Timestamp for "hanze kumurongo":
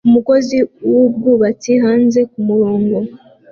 1.83-2.97